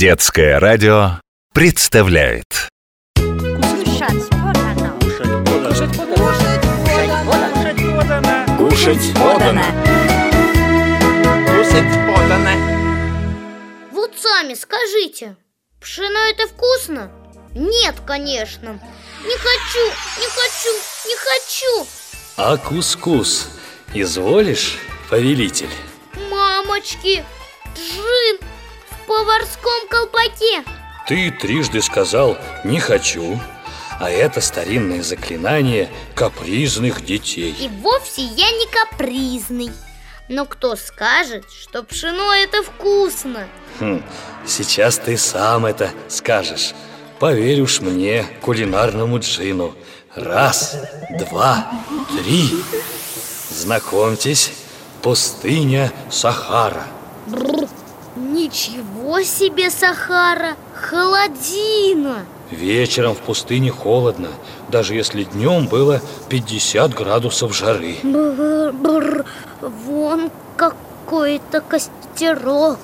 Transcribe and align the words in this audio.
Детское 0.00 0.58
радио 0.58 1.20
представляет 1.52 2.46
Кушать 3.16 4.30
подано. 4.30 4.98
Кушать 4.98 5.44
подано. 7.84 8.56
Кушать 8.56 9.14
подано. 9.14 9.62
Кушать 11.44 11.92
подано. 12.06 12.54
Вот 13.92 14.12
сами 14.16 14.54
скажите, 14.54 15.36
пшено 15.82 16.30
это 16.30 16.48
вкусно? 16.48 17.12
Нет, 17.54 17.96
конечно. 18.06 18.80
Не 19.22 19.36
хочу, 19.36 19.84
не 20.18 20.28
хочу, 20.30 20.72
не 21.08 21.16
хочу. 21.16 21.86
А 22.38 22.56
кускус 22.56 23.48
изволишь, 23.92 24.78
повелитель? 25.10 25.68
Мамочки, 26.30 27.22
поварском 29.10 29.88
колпаке. 29.88 30.62
Ты 31.08 31.32
трижды 31.32 31.82
сказал 31.82 32.38
«не 32.62 32.78
хочу», 32.78 33.40
а 33.98 34.08
это 34.08 34.40
старинное 34.40 35.02
заклинание 35.02 35.90
капризных 36.14 37.04
детей 37.04 37.54
И 37.58 37.68
вовсе 37.82 38.22
я 38.22 38.52
не 38.52 38.66
капризный. 38.68 39.72
Но 40.28 40.46
кто 40.46 40.76
скажет, 40.76 41.44
что 41.50 41.82
пшено 41.82 42.32
это 42.32 42.62
вкусно? 42.62 43.48
Хм, 43.80 44.00
Сейчас 44.46 44.96
ты 44.98 45.18
сам 45.18 45.66
это 45.66 45.90
скажешь 46.06 46.72
Поверь 47.18 47.62
уж 47.62 47.80
мне, 47.80 48.24
кулинарному 48.40 49.18
джину 49.18 49.74
Раз, 50.14 50.76
два, 51.18 51.68
три 52.16 52.62
Знакомьтесь, 53.50 54.52
пустыня 55.02 55.92
Сахара 56.10 56.86
Ничего 58.16 59.22
себе, 59.22 59.70
Сахара! 59.70 60.56
Холодина! 60.74 62.24
Вечером 62.50 63.14
в 63.14 63.18
пустыне 63.18 63.70
холодно 63.70 64.28
Даже 64.68 64.96
если 64.96 65.22
днем 65.22 65.68
было 65.68 66.00
50 66.28 66.92
градусов 66.94 67.56
жары 67.56 67.96
Бр-бр, 68.02 69.24
вон 69.60 70.30
какой-то 70.56 71.60
костерок. 71.60 72.78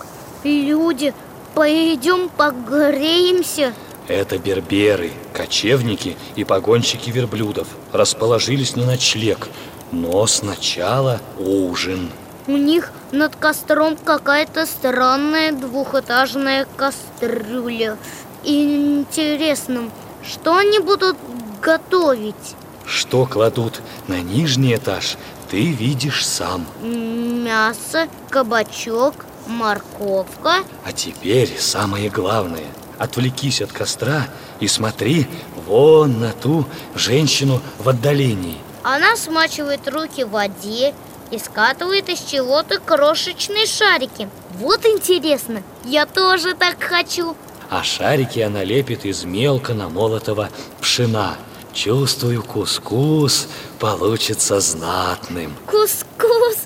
Люди, 0.44 1.12
пойдем 1.54 2.28
погреемся. 2.28 3.74
Это 4.06 4.38
берберы, 4.38 5.10
кочевники 5.32 6.16
и 6.36 6.44
погонщики 6.44 7.10
верблюдов 7.10 7.66
Расположились 7.92 8.76
на 8.76 8.86
ночлег 8.86 9.48
Но 9.90 10.24
сначала 10.28 11.20
ужин 11.38 12.10
У 12.46 12.52
них 12.52 12.92
над 13.10 13.34
костром 13.34 13.96
какая-то 13.96 14.66
странная 14.66 15.52
двухэтажная 15.52 16.66
кастрюля. 16.76 17.96
Интересно, 18.44 19.90
что 20.22 20.56
они 20.56 20.78
будут 20.78 21.16
готовить? 21.60 22.54
Что 22.84 23.26
кладут 23.26 23.82
на 24.06 24.20
нижний 24.20 24.76
этаж, 24.76 25.16
ты 25.50 25.72
видишь 25.72 26.24
сам 26.24 26.66
Мясо, 26.82 28.06
кабачок, 28.30 29.14
морковка. 29.48 30.62
А 30.84 30.92
теперь 30.94 31.56
самое 31.58 32.10
главное 32.10 32.66
Отвлекись 32.98 33.60
от 33.60 33.72
костра 33.72 34.26
и 34.60 34.68
смотри 34.68 35.26
вон 35.66 36.20
на 36.20 36.32
ту 36.32 36.64
женщину 36.94 37.60
в 37.78 37.88
отдалении 37.88 38.58
Она 38.84 39.16
смачивает 39.16 39.88
руки 39.88 40.22
в 40.24 40.30
воде 40.30 40.94
и 41.30 41.38
скатывает 41.38 42.08
из 42.08 42.20
чего-то 42.20 42.78
крошечные 42.78 43.66
шарики. 43.66 44.28
Вот 44.54 44.84
интересно, 44.86 45.62
я 45.84 46.06
тоже 46.06 46.54
так 46.54 46.82
хочу. 46.82 47.36
А 47.68 47.82
шарики 47.82 48.40
она 48.40 48.64
лепит 48.64 49.04
из 49.04 49.24
мелко 49.24 49.74
намолотого 49.74 50.50
пшена 50.80 51.36
Чувствую, 51.76 52.42
кускус 52.42 53.48
получится 53.78 54.60
знатным 54.60 55.54
Кускус. 55.66 56.56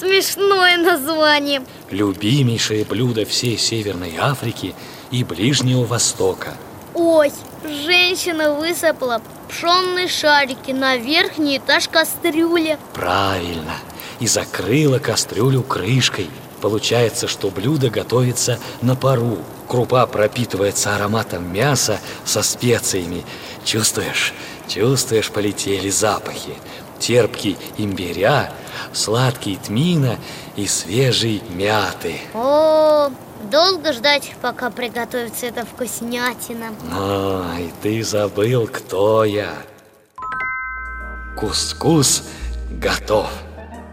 Смешное 0.00 0.76
название. 0.78 1.62
Любимейшее 1.90 2.84
блюдо 2.84 3.24
всей 3.24 3.56
Северной 3.56 4.16
Африки 4.18 4.74
и 5.12 5.22
Ближнего 5.22 5.84
Востока 5.84 6.54
Ой, 6.94 7.32
женщина 7.64 8.52
высыпала 8.52 9.22
пшенные 9.48 10.08
шарики 10.08 10.72
на 10.72 10.96
верхний 10.96 11.58
этаж 11.58 11.88
кастрюли. 11.88 12.78
Правильно. 12.92 13.74
И 14.20 14.26
закрыла 14.26 14.98
кастрюлю 14.98 15.62
крышкой. 15.62 16.28
Получается, 16.60 17.26
что 17.26 17.50
блюдо 17.50 17.90
готовится 17.90 18.58
на 18.82 18.94
пару. 18.94 19.38
Крупа 19.68 20.06
пропитывается 20.06 20.94
ароматом 20.94 21.52
мяса 21.52 21.98
со 22.24 22.42
специями. 22.42 23.24
Чувствуешь? 23.64 24.34
Чувствуешь, 24.68 25.30
полетели 25.30 25.88
запахи. 25.88 26.54
Терпкий 26.98 27.56
имбиря, 27.78 28.52
сладкий 28.92 29.56
тмина 29.56 30.18
и 30.56 30.66
свежей 30.66 31.42
мяты. 31.50 32.20
О, 32.34 33.10
долго 33.50 33.92
ждать, 33.92 34.34
пока 34.40 34.70
приготовится 34.70 35.46
эта 35.46 35.64
вкуснятина. 35.64 36.74
Ай, 36.92 37.72
ты 37.82 38.02
забыл, 38.02 38.66
кто 38.66 39.24
я. 39.24 39.54
Кускус 41.36 42.24
готов. 42.70 43.28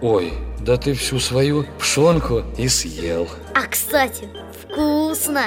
Ой, 0.02 0.34
да 0.60 0.78
ты 0.78 0.94
всю 0.94 1.20
свою 1.20 1.66
пшенку 1.80 2.44
и 2.58 2.68
съел. 2.68 3.28
А 3.54 3.68
кстати, 3.68 4.30
вкусно. 4.64 5.44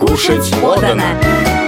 Кушать 0.00 0.52
подано. 0.60 1.61